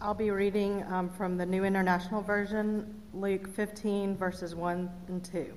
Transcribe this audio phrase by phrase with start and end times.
[0.00, 5.52] I'll be reading um, from the New International Version, Luke 15, verses 1 and 2.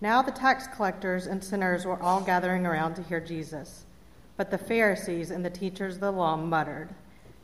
[0.00, 3.84] Now the tax collectors and sinners were all gathering around to hear Jesus.
[4.36, 6.90] But the Pharisees and the teachers of the law muttered,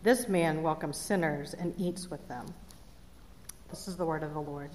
[0.04, 2.46] This man welcomes sinners and eats with them.
[3.68, 4.70] This is the word of the Lord.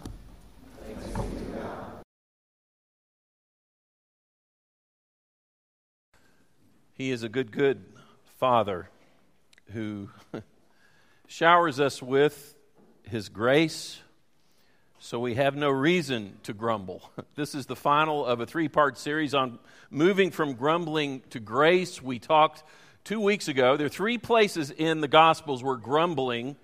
[6.92, 7.86] He is a good, good
[8.38, 8.90] Father
[9.72, 10.10] who
[11.28, 12.56] showers us with
[13.04, 14.00] His grace,
[14.98, 17.12] so we have no reason to grumble.
[17.36, 19.60] This is the final of a three part series on
[19.92, 22.02] moving from grumbling to grace.
[22.02, 22.64] We talked
[23.04, 23.78] two weeks ago.
[23.78, 26.56] There are three places in the Gospels where grumbling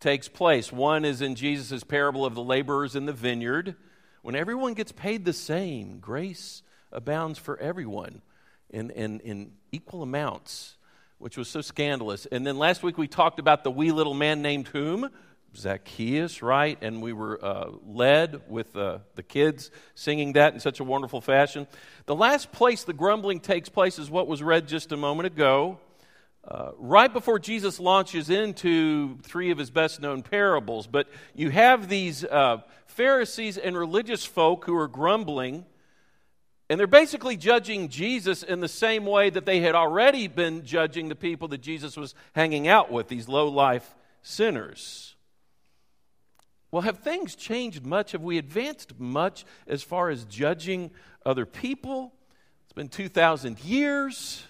[0.00, 0.70] takes place.
[0.70, 3.74] One is in Jesus' parable of the laborers in the vineyard.
[4.20, 6.62] When everyone gets paid the same, grace
[6.92, 8.20] abounds for everyone
[8.68, 10.76] in, in, in equal amounts
[11.18, 12.26] which was so scandalous.
[12.26, 15.10] And then last week we talked about the wee little man named whom?
[15.56, 16.78] Zacchaeus, right?
[16.82, 21.20] And we were uh, led with uh, the kids singing that in such a wonderful
[21.20, 21.66] fashion.
[22.06, 25.78] The last place the grumbling takes place is what was read just a moment ago.
[26.46, 30.86] Uh, right before Jesus launches into three of his best known parables.
[30.86, 35.66] But you have these uh, Pharisees and religious folk who are grumbling
[36.68, 41.08] and they're basically judging Jesus in the same way that they had already been judging
[41.08, 45.16] the people that Jesus was hanging out with, these low life sinners.
[46.70, 48.12] Well, have things changed much?
[48.12, 50.90] Have we advanced much as far as judging
[51.24, 52.12] other people?
[52.64, 54.44] It's been 2,000 years.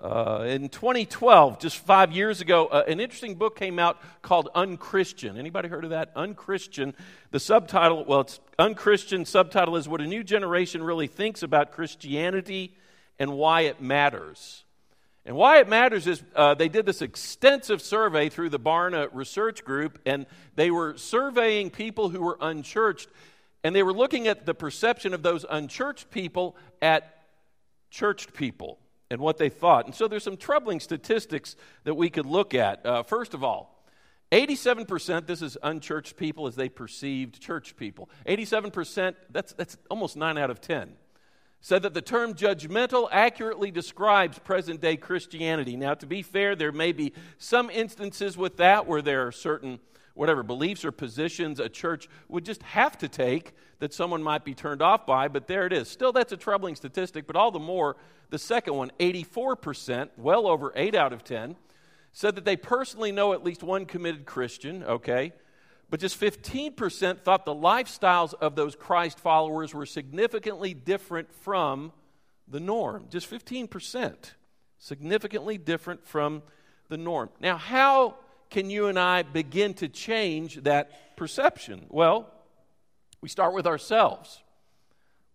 [0.00, 5.36] Uh, in 2012, just five years ago, uh, an interesting book came out called Unchristian.
[5.36, 6.12] Anybody heard of that?
[6.14, 6.94] Unchristian.
[7.32, 9.24] The subtitle, well, it's Unchristian.
[9.24, 12.76] Subtitle is What a New Generation Really Thinks About Christianity
[13.18, 14.64] and Why It Matters.
[15.26, 19.62] And why it matters is uh, they did this extensive survey through the Barna Research
[19.62, 23.10] Group, and they were surveying people who were unchurched,
[23.62, 27.26] and they were looking at the perception of those unchurched people at
[27.90, 28.78] churched people
[29.10, 29.86] and what they thought.
[29.86, 32.84] And so there's some troubling statistics that we could look at.
[32.84, 33.74] Uh, first of all,
[34.30, 38.10] 87%, this is unchurched people as they perceived church people.
[38.26, 40.92] 87%, that's, that's almost 9 out of 10,
[41.60, 45.76] said that the term judgmental accurately describes present day Christianity.
[45.76, 49.80] Now, to be fair, there may be some instances with that where there are certain
[50.18, 54.52] whatever beliefs or positions a church would just have to take that someone might be
[54.52, 55.88] turned off by, but there it is.
[55.88, 57.96] Still, that's a troubling statistic, but all the more,
[58.30, 61.54] the second one, 84%, well over 8 out of 10,
[62.10, 65.32] said that they personally know at least one committed Christian, okay?
[65.88, 71.92] But just 15% thought the lifestyles of those Christ followers were significantly different from
[72.48, 73.06] the norm.
[73.08, 74.32] Just 15%.
[74.78, 76.42] Significantly different from
[76.88, 77.30] the norm.
[77.40, 78.16] Now, how
[78.50, 81.86] can you and I begin to change that perception?
[81.88, 82.30] Well,
[83.20, 84.42] we start with ourselves.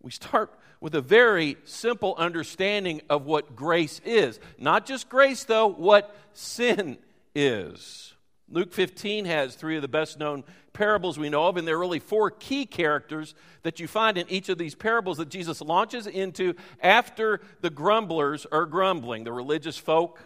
[0.01, 4.39] We start with a very simple understanding of what grace is.
[4.57, 6.97] Not just grace, though, what sin
[7.33, 8.13] is.
[8.49, 10.43] Luke 15 has three of the best known
[10.73, 14.29] parables we know of, and there are really four key characters that you find in
[14.29, 19.77] each of these parables that Jesus launches into after the grumblers are grumbling, the religious
[19.77, 20.19] folk,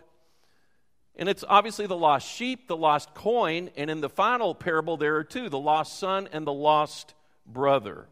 [1.17, 5.15] and it's obviously the lost sheep, the lost coin, and in the final parable, there
[5.15, 8.07] are two the lost son and the lost brother.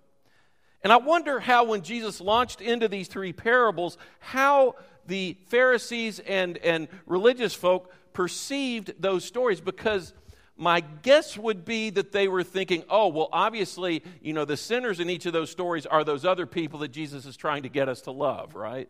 [0.82, 4.76] And I wonder how, when Jesus launched into these three parables, how
[5.08, 10.14] the Pharisees and, and religious folk perceived those stories because
[10.58, 15.00] my guess would be that they were thinking, oh, well, obviously, you know, the sinners
[15.00, 17.90] in each of those stories are those other people that Jesus is trying to get
[17.90, 18.90] us to love, right?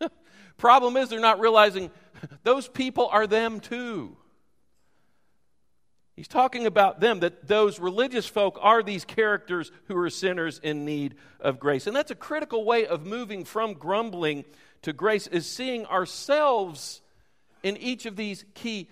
[0.56, 1.90] Problem is, they're not realizing
[2.42, 4.16] those people are them too.
[6.16, 10.84] He's talking about them, that those religious folk are these characters who are sinners in
[10.84, 11.86] need of grace.
[11.86, 14.44] And that's a critical way of moving from grumbling
[14.82, 17.02] to grace, is seeing ourselves
[17.62, 18.88] in each of these key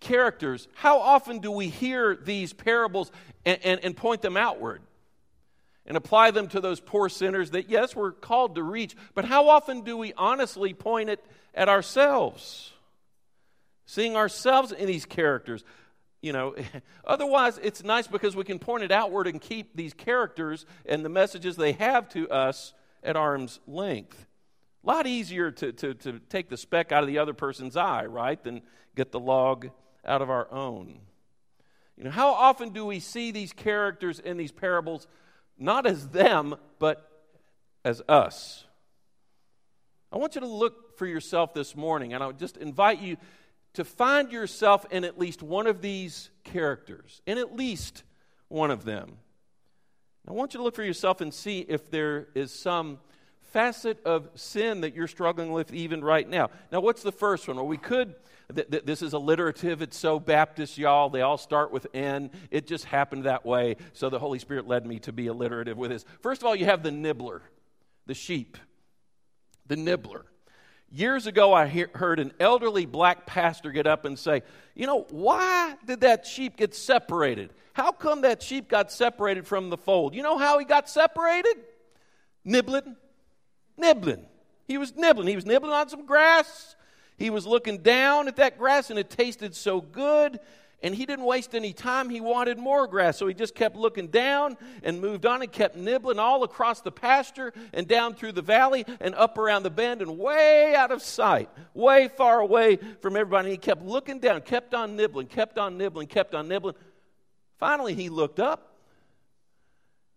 [0.00, 0.66] characters.
[0.74, 3.12] How often do we hear these parables
[3.44, 4.80] and, and, and point them outward?
[5.86, 9.48] And apply them to those poor sinners that, yes, we're called to reach, but how
[9.48, 12.72] often do we honestly point it at ourselves?
[13.86, 15.62] Seeing ourselves in these characters.
[16.22, 16.54] You know,
[17.06, 21.10] otherwise, it's nice because we can point it outward and keep these characters and the
[21.10, 22.72] messages they have to us
[23.02, 24.26] at arm's length.
[24.82, 28.06] A lot easier to, to, to take the speck out of the other person's eye,
[28.06, 28.62] right, than
[28.94, 29.68] get the log
[30.04, 30.98] out of our own.
[31.96, 35.06] You know, how often do we see these characters in these parables
[35.58, 37.08] not as them, but
[37.84, 38.64] as us.
[40.12, 43.16] I want you to look for yourself this morning, and I would just invite you
[43.74, 48.04] to find yourself in at least one of these characters, in at least
[48.48, 49.18] one of them.
[50.26, 52.98] I want you to look for yourself and see if there is some
[53.52, 56.50] facet of sin that you're struggling with even right now.
[56.72, 57.56] Now, what's the first one?
[57.56, 58.14] Well, we could,
[58.54, 59.82] th- th- this is alliterative.
[59.82, 61.10] It's so Baptist, y'all.
[61.10, 62.30] They all start with N.
[62.50, 63.76] It just happened that way.
[63.92, 66.04] So the Holy Spirit led me to be alliterative with this.
[66.20, 67.42] First of all, you have the nibbler,
[68.06, 68.58] the sheep,
[69.66, 70.26] the nibbler.
[70.90, 74.42] Years ago, I he- heard an elderly black pastor get up and say,
[74.74, 77.50] You know, why did that sheep get separated?
[77.72, 80.14] How come that sheep got separated from the fold?
[80.14, 81.56] You know how he got separated?
[82.44, 82.96] Nibbling.
[83.76, 84.26] Nibbling.
[84.68, 85.26] He was nibbling.
[85.28, 86.76] He was nibbling on some grass.
[87.16, 90.40] He was looking down at that grass and it tasted so good.
[90.82, 92.10] And he didn't waste any time.
[92.10, 93.16] He wanted more grass.
[93.16, 96.92] So he just kept looking down and moved on and kept nibbling all across the
[96.92, 101.00] pasture and down through the valley and up around the bend and way out of
[101.00, 103.48] sight, way far away from everybody.
[103.48, 106.74] And he kept looking down, kept on nibbling, kept on nibbling, kept on nibbling.
[107.56, 108.76] Finally, he looked up.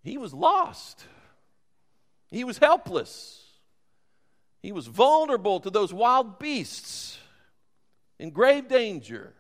[0.04, 1.06] He was lost.
[2.30, 3.47] He was helpless.
[4.62, 7.20] He was vulnerable to those wild beasts
[8.20, 9.34] in grave danger.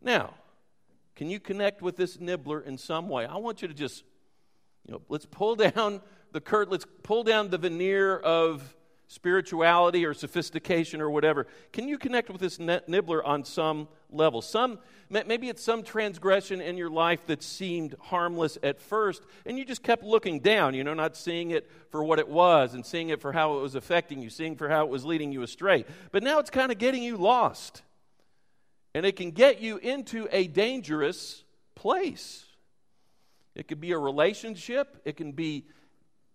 [0.00, 0.34] Now,
[1.16, 3.26] can you connect with this nibbler in some way?
[3.26, 4.04] I want you to just,
[4.86, 6.00] you know, let's pull down
[6.32, 8.74] the curtain, let's pull down the veneer of
[9.14, 11.46] spirituality or sophistication or whatever.
[11.72, 14.42] Can you connect with this nibbler on some level?
[14.42, 19.64] Some maybe it's some transgression in your life that seemed harmless at first and you
[19.64, 23.10] just kept looking down, you know, not seeing it for what it was and seeing
[23.10, 25.84] it for how it was affecting you, seeing for how it was leading you astray.
[26.10, 27.82] But now it's kind of getting you lost.
[28.96, 31.44] And it can get you into a dangerous
[31.76, 32.44] place.
[33.54, 35.66] It could be a relationship, it can be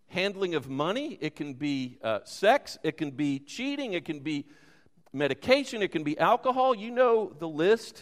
[0.10, 4.46] handling of money, it can be uh, sex, it can be cheating, it can be
[5.14, 6.76] medication, it can be alcohol.
[6.76, 8.02] You know the list.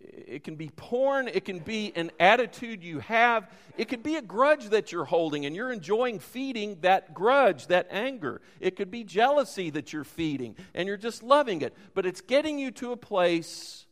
[0.00, 1.28] It can be porn.
[1.28, 3.50] It can be an attitude you have.
[3.76, 7.86] It could be a grudge that you're holding and you're enjoying feeding that grudge, that
[7.90, 8.40] anger.
[8.60, 11.76] It could be jealousy that you're feeding and you're just loving it.
[11.94, 13.84] But it's getting you to a place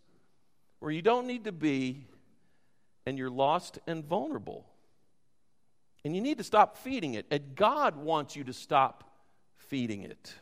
[0.80, 2.06] where you don't need to be
[3.04, 4.66] and you're lost and vulnerable.
[6.04, 7.26] And you need to stop feeding it.
[7.30, 9.04] And God wants you to stop
[9.56, 10.34] feeding it.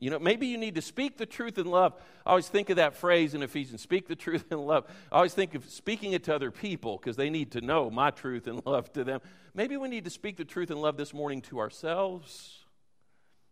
[0.00, 1.92] You know, maybe you need to speak the truth in love.
[2.24, 4.86] I always think of that phrase in Ephesians speak the truth in love.
[5.12, 8.10] I always think of speaking it to other people because they need to know my
[8.10, 9.20] truth and love to them.
[9.54, 12.60] Maybe we need to speak the truth in love this morning to ourselves.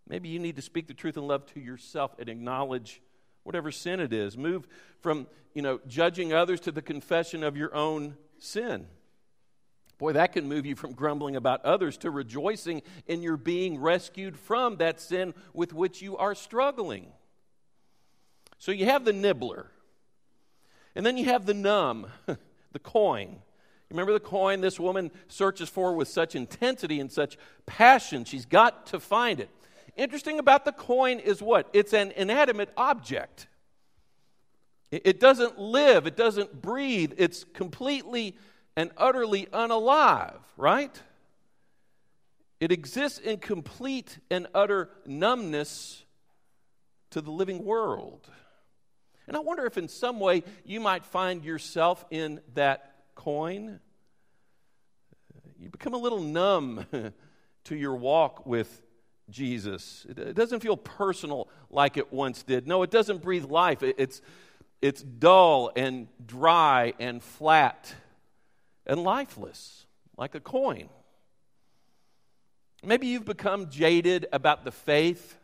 [0.09, 3.03] Maybe you need to speak the truth in love to yourself and acknowledge
[3.43, 4.39] whatever sin it is.
[4.39, 4.67] Move
[5.01, 8.87] from, you know, judging others to the confession of your own sin.
[9.99, 14.39] Boy, that can move you from grumbling about others to rejoicing in your being rescued
[14.39, 17.09] from that sin with which you are struggling.
[18.59, 19.67] So you have the nibbler,
[20.95, 22.07] and then you have the numb,
[22.73, 23.41] the coin.
[23.91, 27.37] Remember the coin this woman searches for with such intensity and such
[27.67, 28.25] passion.
[28.25, 29.49] She's got to find it.
[29.97, 31.69] Interesting about the coin is what?
[31.73, 33.49] It's an inanimate object.
[34.91, 38.37] It doesn't live, it doesn't breathe, it's completely
[38.79, 41.03] and utterly unalive, right?
[42.61, 46.05] It exists in complete and utter numbness
[47.11, 48.31] to the living world.
[49.27, 53.81] And I wonder if in some way you might find yourself in that coin.
[55.59, 56.87] You become a little numb
[57.65, 58.81] to your walk with
[59.29, 60.07] Jesus.
[60.09, 62.69] It doesn't feel personal like it once did.
[62.69, 63.83] No, it doesn't breathe life.
[63.83, 64.23] It's,
[64.81, 67.93] it's dull and dry and flat
[68.89, 70.89] and lifeless, like a coin.
[72.83, 75.37] Maybe you've become jaded about the faith.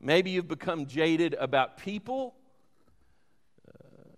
[0.00, 2.34] Maybe you've become jaded about people.
[3.68, 3.72] Uh,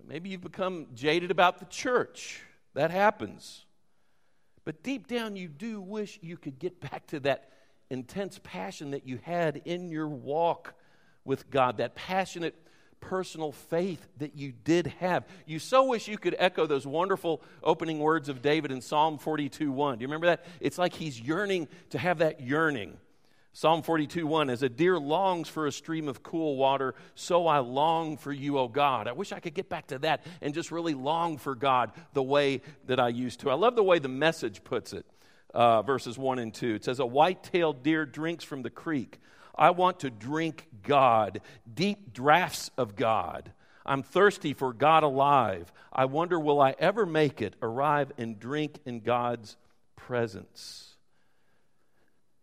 [0.07, 2.43] maybe you've become jaded about the church.
[2.75, 3.65] That happens.
[4.65, 7.51] But deep down, you do wish you could get back to that
[7.91, 10.75] intense passion that you had in your walk
[11.25, 12.55] with God, that passionate
[13.01, 15.27] personal faith that you did have.
[15.47, 19.71] You so wish you could echo those wonderful opening words of David in Psalm 42
[19.71, 19.99] 1.
[19.99, 20.45] Do you remember that?
[20.61, 22.99] It's like he's yearning to have that yearning.
[23.53, 27.59] Psalm 42 1 As a deer longs for a stream of cool water, so I
[27.59, 29.09] long for you, O God.
[29.09, 32.23] I wish I could get back to that and just really long for God the
[32.23, 33.51] way that I used to.
[33.51, 35.07] I love the way the message puts it,
[35.55, 36.77] uh, verses 1 and 2.
[36.77, 39.19] It says, A white tailed deer drinks from the creek.
[39.59, 41.41] I want to drink God,
[41.73, 43.53] deep drafts of God.
[43.85, 45.73] I'm thirsty for God alive.
[45.93, 49.57] I wonder, will I ever make it, arrive and drink in God's
[49.97, 50.95] presence?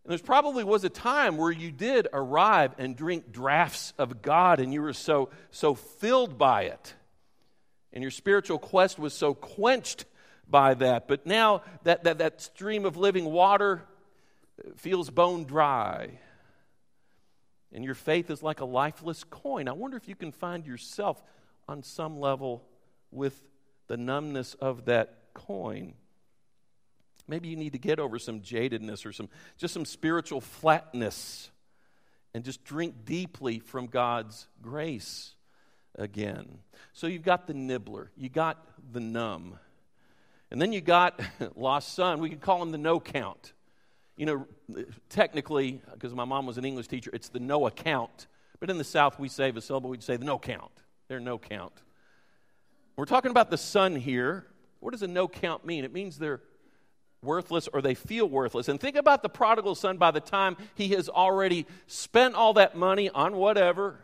[0.04, 4.60] And there's probably was a time where you did arrive and drink drafts of God
[4.60, 6.94] and you were so, so filled by it.
[7.94, 10.06] And your spiritual quest was so quenched
[10.48, 11.08] by that.
[11.08, 13.82] But now that, that, that stream of living water
[14.76, 16.20] feels bone dry.
[17.76, 19.68] And your faith is like a lifeless coin.
[19.68, 21.22] I wonder if you can find yourself
[21.68, 22.64] on some level
[23.12, 23.40] with
[23.88, 25.94] the numbness of that coin.
[27.28, 29.28] Maybe you need to get over some jadedness or some
[29.58, 31.50] just some spiritual flatness
[32.34, 35.34] and just drink deeply from God's grace
[35.96, 36.60] again.
[36.94, 39.60] So you've got the nibbler, you got the numb.
[40.50, 41.20] And then you got
[41.58, 42.20] lost son.
[42.20, 43.52] We could call him the no count.
[44.18, 48.28] You know, technically, because my mom was an English teacher, it's the no account.
[48.60, 50.72] But in the South, we save a syllable, we'd say the no count.
[51.08, 51.74] They're no count.
[52.96, 54.46] We're talking about the son here.
[54.80, 55.84] What does a no count mean?
[55.84, 56.42] It means they're
[57.22, 58.70] worthless or they feel worthless.
[58.70, 62.78] And think about the prodigal son by the time he has already spent all that
[62.78, 64.00] money on whatever,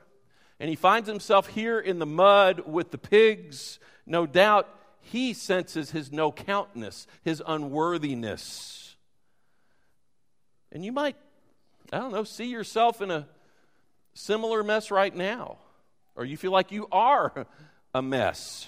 [0.59, 3.79] and he finds himself here in the mud with the pigs.
[4.05, 4.67] No doubt
[4.99, 8.90] he senses his no countness, his unworthiness.
[10.71, 11.15] And you might,
[11.91, 13.27] I don't know, see yourself in a
[14.13, 15.57] similar mess right now,
[16.15, 17.45] or you feel like you are
[17.93, 18.67] a mess.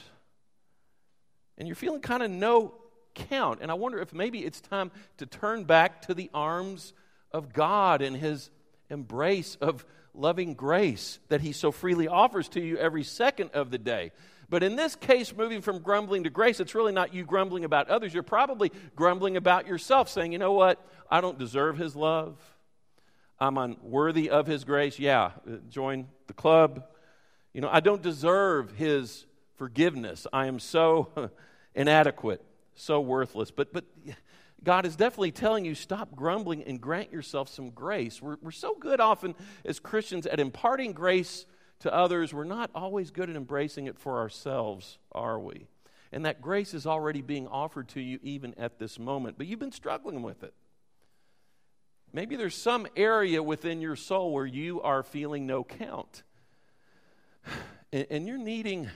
[1.57, 2.73] And you're feeling kind of no
[3.13, 3.59] count.
[3.61, 6.93] And I wonder if maybe it's time to turn back to the arms
[7.31, 8.49] of God and His
[8.89, 13.77] embrace of loving grace that He so freely offers to you every second of the
[13.77, 14.11] day.
[14.49, 17.89] But in this case, moving from grumbling to grace, it's really not you grumbling about
[17.89, 18.13] others.
[18.13, 20.85] You're probably grumbling about yourself, saying, you know what?
[21.13, 22.39] I don't deserve His love.
[23.39, 24.97] I'm unworthy of His grace.
[24.97, 25.31] Yeah,
[25.69, 26.85] join the club.
[27.53, 30.25] You know, I don't deserve His forgiveness.
[30.33, 31.29] I am so
[31.75, 32.43] inadequate
[32.73, 33.51] so worthless.
[33.51, 33.85] But, but
[34.63, 38.19] God is definitely telling you stop grumbling and grant yourself some grace.
[38.19, 41.45] We're, we're so good often as Christians at imparting grace
[41.81, 45.67] to others, we're not always good at embracing it for ourselves, are we?
[46.11, 49.59] And that grace is already being offered to you even at this moment, but you've
[49.59, 50.55] been struggling with it.
[52.13, 56.21] Maybe there's some area within your soul where you are feeling no count.
[57.91, 58.89] And, you're needing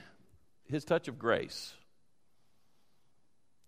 [0.68, 1.74] his touch of grace.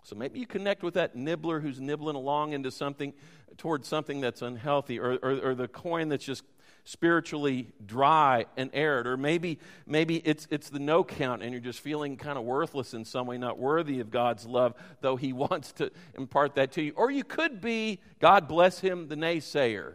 [0.02, 3.12] So maybe you connect with that nibbler who's nibbling along into something,
[3.57, 6.42] towards something that's unhealthy, or, or, or the coin that's just
[6.85, 11.81] spiritually dry and arid or maybe maybe it's it's the no count and you're just
[11.81, 15.73] feeling kind of worthless in some way not worthy of God's love though he wants
[15.73, 19.95] to impart that to you or you could be God bless him the naysayer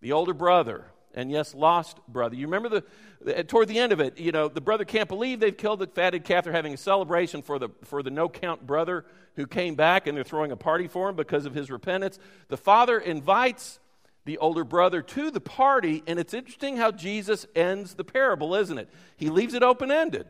[0.00, 2.34] the older brother and yes, lost brother.
[2.34, 2.82] You remember
[3.20, 5.86] the, toward the end of it, you know, the brother can't believe they've killed the
[5.86, 6.44] fatted calf.
[6.44, 9.04] They're having a celebration for the for the no count brother
[9.36, 12.18] who came back, and they're throwing a party for him because of his repentance.
[12.48, 13.78] The father invites
[14.24, 18.78] the older brother to the party, and it's interesting how Jesus ends the parable, isn't
[18.78, 18.88] it?
[19.16, 20.26] He leaves it open ended.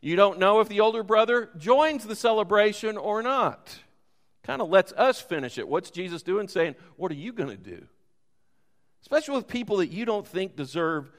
[0.00, 3.78] You don't know if the older brother joins the celebration or not.
[4.42, 5.66] Kind of lets us finish it.
[5.66, 6.48] What's Jesus doing?
[6.48, 7.86] Saying, What are you going to do?
[9.04, 11.10] especially with people that you don't think deserve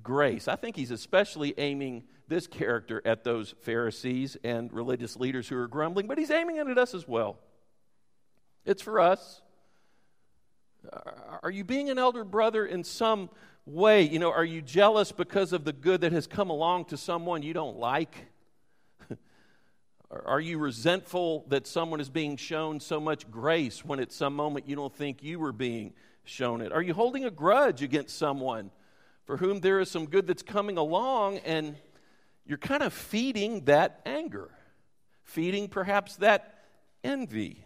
[0.00, 0.46] grace.
[0.46, 5.66] I think he's especially aiming this character at those Pharisees and religious leaders who are
[5.66, 7.40] grumbling, but he's aiming it at us as well.
[8.64, 9.41] It's for us.
[11.42, 13.30] Are you being an elder brother in some
[13.66, 14.02] way?
[14.02, 17.42] You know, are you jealous because of the good that has come along to someone
[17.42, 18.26] you don't like?
[20.26, 24.68] are you resentful that someone is being shown so much grace when at some moment
[24.68, 25.92] you don't think you were being
[26.24, 26.72] shown it?
[26.72, 28.70] Are you holding a grudge against someone
[29.24, 31.76] for whom there is some good that's coming along and
[32.44, 34.50] you're kind of feeding that anger,
[35.22, 36.64] feeding perhaps that
[37.04, 37.64] envy?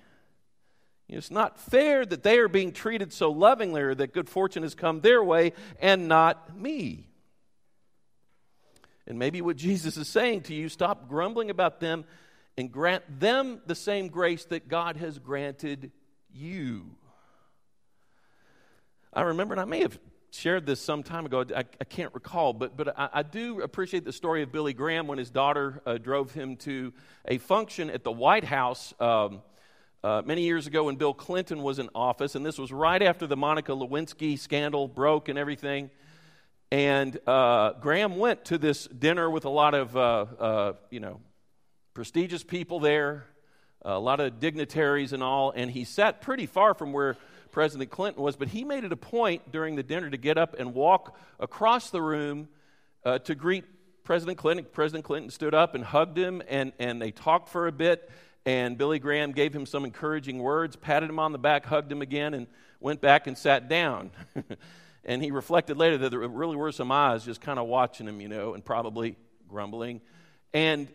[1.09, 4.75] It's not fair that they are being treated so lovingly or that good fortune has
[4.75, 7.07] come their way and not me.
[9.07, 12.05] And maybe what Jesus is saying to you stop grumbling about them
[12.57, 15.93] and grant them the same grace that God has granted
[16.33, 16.97] you.
[19.13, 19.99] I remember, and I may have
[20.31, 21.45] shared this some time ago.
[21.55, 25.07] I, I can't recall, but, but I, I, do appreciate the story of Billy Graham
[25.07, 26.93] when his daughter uh, drove him to
[27.25, 29.41] a function at the White House um,
[30.07, 32.37] uh, many years ago when Bill Clinton was in office.
[32.37, 35.91] And this was right after the Monica Lewinsky scandal broke and everything.
[36.71, 41.19] And uh, Graham went to this dinner with a lot of, uh, uh, you know,
[41.93, 43.25] prestigious people there,
[43.83, 45.51] a lot of dignitaries and all.
[45.51, 47.17] And he sat pretty far from where
[47.51, 50.55] President Clinton was, but he made it a point during the dinner to get up
[50.57, 52.47] and walk across the room
[53.05, 53.65] uh, to greet
[54.05, 54.67] President Clinton.
[54.73, 58.09] President Clinton stood up and hugged him, and, and they talked for a bit.
[58.47, 62.01] And Billy Graham gave him some encouraging words, patted him on the back, hugged him
[62.01, 62.47] again, and
[62.79, 64.13] went back and sat down.
[65.05, 68.21] and he reflected later that there really were some eyes just kind of watching him,
[68.21, 69.17] you know, and probably
[69.49, 70.01] grumbling.
[70.55, 70.89] And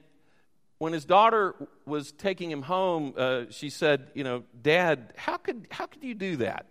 [0.78, 1.54] when his daughter
[1.86, 6.16] was taking him home, uh, she said, You know, Dad, how could, how could you
[6.16, 6.68] do that?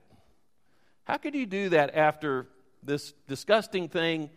[1.04, 2.48] How could you do that after
[2.82, 4.30] this disgusting thing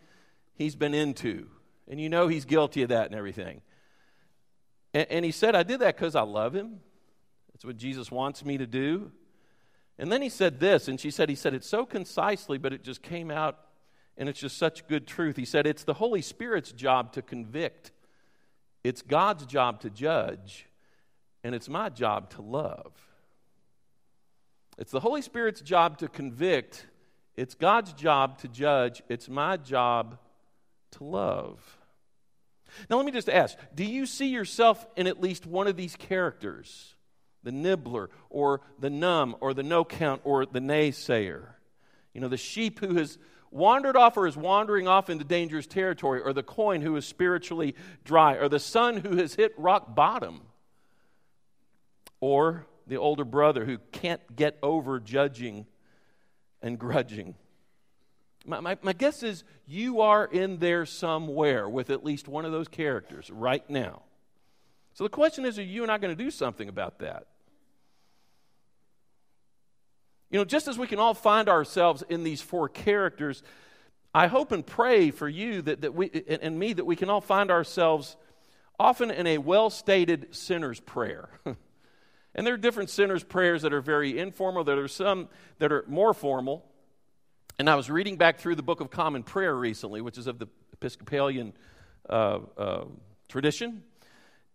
[0.56, 1.48] he's been into?
[1.88, 3.62] And you know he's guilty of that and everything.
[4.94, 6.80] And, and he said, I did that because I love him.
[7.54, 9.12] That's what Jesus wants me to do.
[9.98, 12.84] And then he said this, and she said, He said it so concisely, but it
[12.84, 13.60] just came out,
[14.18, 15.36] and it's just such good truth.
[15.36, 17.92] He said, It's the Holy Spirit's job to convict,
[18.84, 20.68] it's God's job to judge,
[21.44, 22.94] and it's my job to love.
[24.78, 26.88] It's the Holy Spirit's job to convict,
[27.36, 30.18] it's God's job to judge, it's my job
[30.92, 31.78] to love.
[32.90, 35.96] Now, let me just ask do you see yourself in at least one of these
[35.96, 36.96] characters?
[37.44, 41.48] The nibbler, or the numb, or the no count, or the naysayer?
[42.14, 43.18] You know, the sheep who has
[43.52, 47.76] wandered off or is wandering off into dangerous territory, or the coin who is spiritually
[48.04, 50.42] dry, or the son who has hit rock bottom,
[52.20, 55.66] or the older brother who can't get over judging
[56.62, 57.36] and grudging.
[58.46, 62.52] My, my, my, guess is you are in there somewhere with at least one of
[62.52, 64.02] those characters right now.
[64.94, 67.28] So the question is are you and I going to do something about that?
[70.30, 73.44] You know, just as we can all find ourselves in these four characters,
[74.14, 77.22] I hope and pray for you that, that we, and me that we can all
[77.22, 78.18] find ourselves
[78.80, 81.30] often in a well stated sinner's prayer.
[82.36, 85.86] and there are different sinner's prayers that are very informal, there are some that are
[85.88, 86.66] more formal.
[87.60, 90.40] And I was reading back through the Book of Common Prayer recently, which is of
[90.40, 91.54] the Episcopalian
[92.10, 92.86] uh, uh,
[93.30, 93.84] tradition.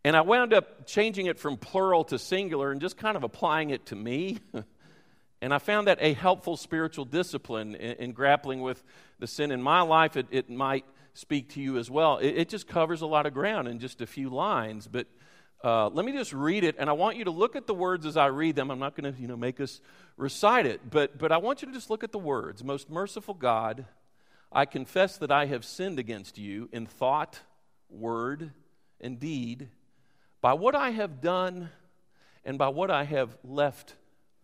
[0.05, 3.71] And I wound up changing it from plural to singular and just kind of applying
[3.71, 4.39] it to me.
[5.41, 8.83] and I found that a helpful spiritual discipline in, in grappling with
[9.21, 10.17] the sin in my life.
[10.17, 12.19] It, it might speak to you as well.
[12.19, 14.89] It, it, just covers a lot of ground in just a few lines.
[14.89, 15.07] But
[15.65, 18.07] uh, let me just read it, and I want you to look at the words
[18.07, 18.71] as I read them.
[18.71, 19.81] I'm not going to, you know, make us
[20.17, 22.63] recite it, but, but I want you to just look at the words.
[22.63, 23.87] Most merciful God,
[24.53, 27.41] I confess that I have sinned against you in thought,
[27.91, 28.53] word,
[29.01, 29.69] and deed,
[30.41, 31.71] by what I have done
[32.45, 33.97] and by what I have left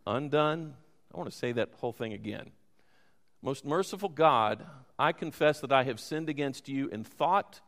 [0.07, 0.75] undone.
[1.13, 2.51] I want to say that whole thing again.
[3.41, 4.67] Most merciful God,
[4.99, 7.61] I confess that I have sinned against you in thought,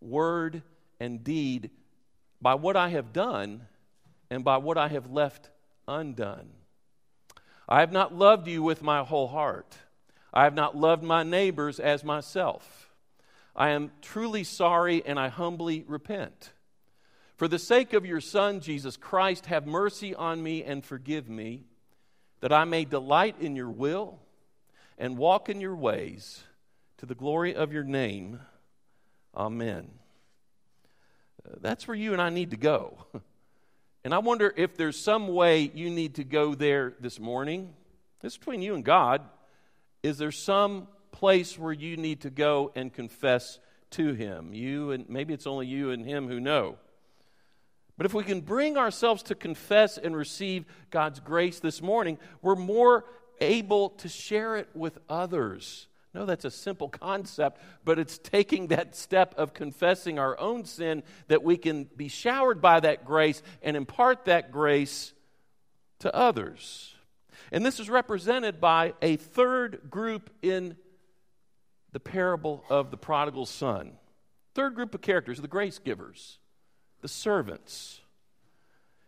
[0.00, 0.62] word,
[1.00, 1.70] and deed
[2.40, 3.66] by what I have done
[4.30, 5.50] and by what I have left
[5.88, 6.50] undone.
[7.68, 9.76] I have not loved you with my whole heart.
[10.32, 12.90] I have not loved my neighbors as myself.
[13.56, 16.52] I am truly sorry and I humbly repent.
[17.36, 21.64] For the sake of your Son, Jesus Christ, have mercy on me and forgive me,
[22.40, 24.20] that I may delight in your will
[24.98, 26.44] and walk in your ways
[26.98, 28.40] to the glory of your name.
[29.34, 29.90] Amen.
[31.60, 32.96] That's where you and I need to go.
[34.04, 37.72] And I wonder if there's some way you need to go there this morning.
[38.22, 39.22] It's between you and God.
[40.02, 43.58] Is there some place where you need to go and confess
[43.92, 44.52] to Him?
[44.52, 46.76] You and maybe it's only you and Him who know.
[47.96, 52.56] But if we can bring ourselves to confess and receive God's grace this morning, we're
[52.56, 53.04] more
[53.40, 55.86] able to share it with others.
[56.14, 61.02] No, that's a simple concept, but it's taking that step of confessing our own sin
[61.26, 65.12] that we can be showered by that grace and impart that grace
[65.98, 66.94] to others.
[67.50, 70.76] And this is represented by a third group in
[71.90, 73.92] the parable of the prodigal son.
[74.54, 76.38] Third group of characters, the grace givers,
[77.00, 78.00] the servants.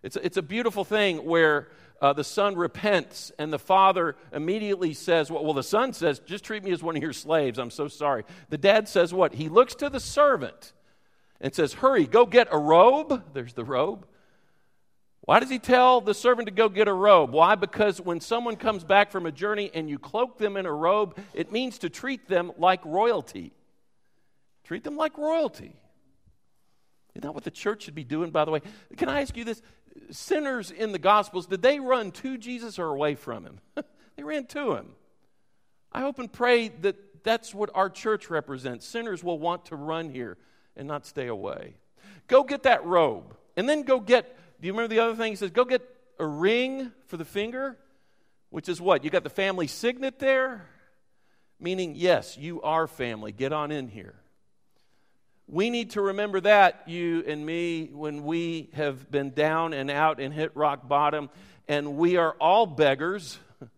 [0.03, 1.69] It's a, it's a beautiful thing where
[2.00, 6.44] uh, the son repents, and the father immediately says, well, well, the son says, just
[6.44, 7.59] treat me as one of your slaves.
[7.59, 8.24] I'm so sorry.
[8.50, 9.35] The dad says, what?
[9.35, 10.72] He looks to the servant
[11.40, 13.24] and says, hurry, go get a robe.
[13.32, 14.06] There's the robe.
[15.22, 17.32] Why does he tell the servant to go get a robe?
[17.32, 17.56] Why?
[17.56, 21.18] Because when someone comes back from a journey and you cloak them in a robe,
[21.35, 23.52] it means to treat them like royalty.
[24.64, 25.74] Treat them like royalty.
[27.14, 28.61] Isn't that what the church should be doing, by the way?
[28.96, 29.62] Can I ask you this?
[30.11, 33.61] Sinners in the Gospels, did they run to Jesus or away from him?
[34.16, 34.88] they ran to him.
[35.92, 38.87] I hope and pray that that's what our church represents.
[38.87, 40.37] Sinners will want to run here
[40.76, 41.74] and not stay away.
[42.28, 43.37] Go get that robe.
[43.56, 45.32] And then go get, do you remember the other thing?
[45.32, 45.82] He says, go get
[46.18, 47.76] a ring for the finger,
[48.50, 49.04] which is what?
[49.04, 50.66] You got the family signet there?
[51.59, 53.32] Meaning, yes, you are family.
[53.32, 54.14] Get on in here.
[55.48, 60.18] We need to remember that, you and me, when we have been down and out
[60.18, 61.30] and hit rock bottom,
[61.68, 63.38] and we are all beggars.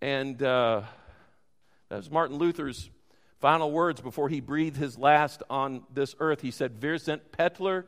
[0.00, 0.82] And uh,
[1.88, 2.90] that was Martin Luther's
[3.38, 6.40] final words before he breathed his last on this earth.
[6.40, 7.84] He said, Wir sind Bettler,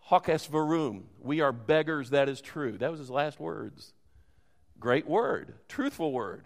[0.00, 1.04] hoc est verum.
[1.20, 2.76] We are beggars, that is true.
[2.76, 3.94] That was his last words.
[4.80, 6.44] Great word, truthful word.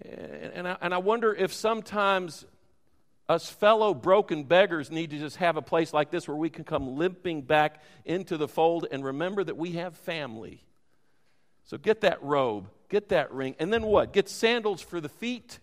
[0.00, 2.44] And I, and I wonder if sometimes
[3.32, 6.64] us fellow broken beggars need to just have a place like this where we can
[6.64, 10.64] come limping back into the fold and remember that we have family.
[11.64, 14.12] So get that robe, get that ring, and then what?
[14.12, 15.58] Get sandals for the feet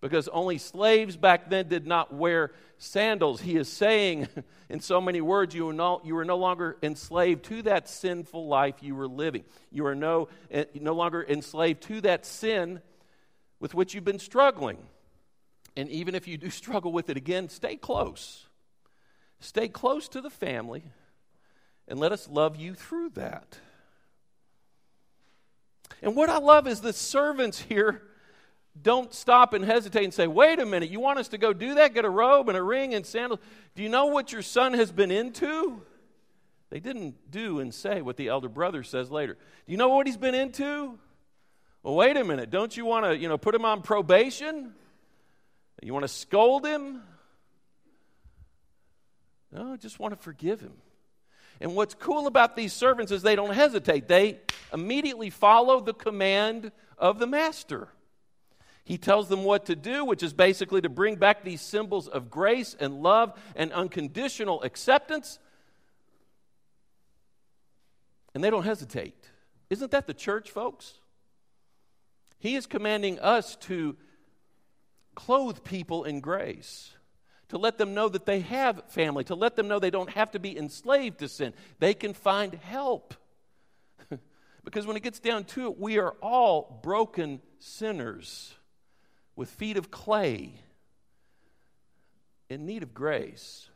[0.00, 3.40] because only slaves back then did not wear sandals.
[3.40, 4.28] He is saying,
[4.68, 8.46] in so many words, you are no, you are no longer enslaved to that sinful
[8.46, 9.44] life you were living.
[9.70, 12.80] You are no, eh, no longer enslaved to that sin
[13.60, 14.78] with which you've been struggling.
[15.76, 18.46] And even if you do struggle with it again, stay close.
[19.40, 20.84] Stay close to the family
[21.86, 23.58] and let us love you through that.
[26.02, 28.02] And what I love is the servants here
[28.80, 31.74] don't stop and hesitate and say, wait a minute, you want us to go do
[31.76, 31.94] that?
[31.94, 33.40] Get a robe and a ring and sandals?
[33.76, 35.80] Do you know what your son has been into?
[36.70, 39.34] They didn't do and say what the elder brother says later.
[39.34, 40.98] Do you know what he's been into?
[41.84, 42.50] Well, wait a minute.
[42.50, 44.74] Don't you want to, you know, put him on probation?
[45.82, 47.02] You want to scold him?
[49.52, 50.74] No, I just want to forgive him.
[51.60, 54.08] And what's cool about these servants is they don't hesitate.
[54.08, 54.40] They
[54.72, 57.88] immediately follow the command of the master.
[58.84, 62.30] He tells them what to do, which is basically to bring back these symbols of
[62.30, 65.38] grace and love and unconditional acceptance.
[68.34, 69.30] And they don't hesitate.
[69.70, 70.94] Isn't that the church, folks?
[72.38, 73.96] He is commanding us to
[75.14, 76.92] clothe people in grace,
[77.48, 80.30] to let them know that they have family, to let them know they don't have
[80.32, 81.52] to be enslaved to sin.
[81.78, 83.14] They can find help.
[84.64, 88.54] because when it gets down to it, we are all broken sinners
[89.36, 90.54] with feet of clay
[92.48, 93.68] in need of grace.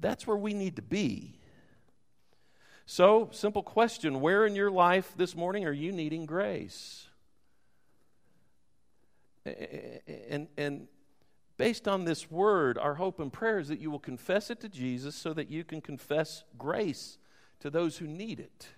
[0.00, 1.38] That's where we need to be.
[2.86, 7.07] So, simple question where in your life this morning are you needing grace?
[10.28, 10.88] And, and
[11.56, 14.68] based on this word, our hope and prayer is that you will confess it to
[14.68, 17.18] Jesus so that you can confess grace
[17.60, 18.68] to those who need it.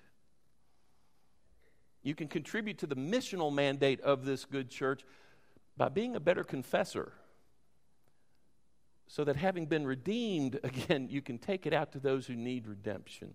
[2.02, 5.02] You can contribute to the missional mandate of this good church
[5.76, 7.12] by being a better confessor.
[9.06, 12.66] So that having been redeemed, again, you can take it out to those who need
[12.66, 13.34] redemption.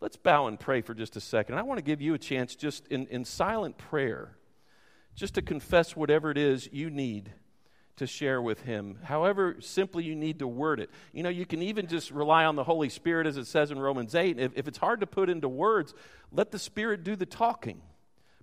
[0.00, 1.56] Let's bow and pray for just a second.
[1.56, 4.36] I want to give you a chance, just in, in silent prayer,
[5.14, 7.32] just to confess whatever it is you need
[7.96, 10.90] to share with Him, however simply you need to word it.
[11.12, 13.78] You know, you can even just rely on the Holy Spirit, as it says in
[13.78, 14.38] Romans 8.
[14.38, 15.94] If, if it's hard to put into words,
[16.30, 17.82] let the Spirit do the talking.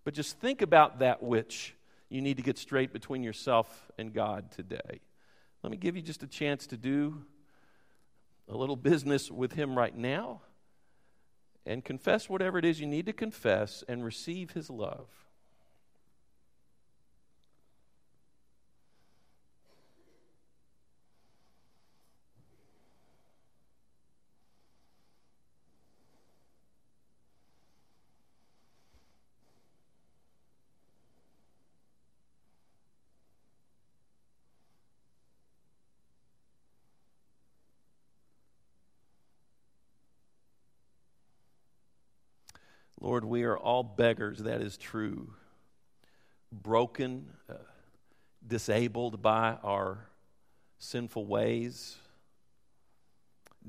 [0.03, 1.75] But just think about that which
[2.09, 5.01] you need to get straight between yourself and God today.
[5.63, 7.21] Let me give you just a chance to do
[8.47, 10.41] a little business with Him right now
[11.65, 15.07] and confess whatever it is you need to confess and receive His love.
[43.01, 45.33] Lord, we are all beggars, that is true.
[46.51, 47.53] Broken, uh,
[48.45, 50.09] disabled by our
[50.79, 51.95] sinful ways,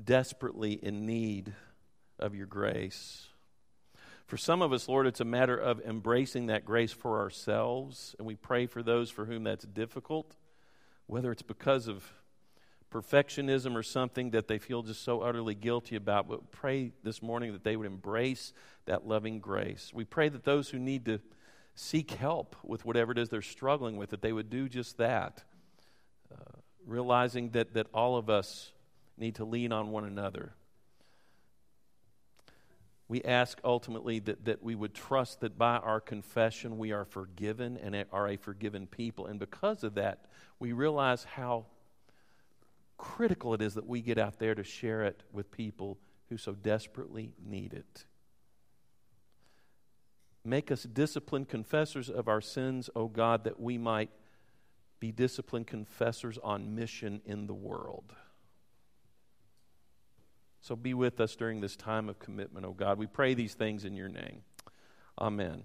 [0.01, 1.53] desperately in need
[2.19, 3.27] of your grace.
[4.25, 8.27] For some of us, Lord, it's a matter of embracing that grace for ourselves, and
[8.27, 10.35] we pray for those for whom that's difficult,
[11.07, 12.13] whether it's because of
[12.91, 17.53] perfectionism or something that they feel just so utterly guilty about, but pray this morning
[17.53, 18.53] that they would embrace
[18.85, 19.91] that loving grace.
[19.93, 21.19] We pray that those who need to
[21.75, 25.43] seek help with whatever it is they're struggling with, that they would do just that,
[26.31, 28.71] uh, realizing that, that all of us
[29.17, 30.53] need to lean on one another.
[33.07, 37.77] We ask ultimately that, that we would trust that by our confession we are forgiven
[37.77, 39.27] and are a forgiven people.
[39.27, 40.25] And because of that,
[40.59, 41.65] we realize how
[42.97, 45.97] critical it is that we get out there to share it with people
[46.29, 48.05] who so desperately need it.
[50.43, 54.09] Make us disciplined confessors of our sins, O God, that we might
[54.99, 58.13] be disciplined confessors on mission in the world.
[60.61, 62.97] So be with us during this time of commitment, O God.
[62.97, 64.43] We pray these things in your name.
[65.19, 65.63] Amen.